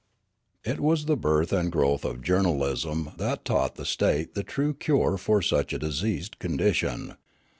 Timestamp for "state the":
3.85-4.41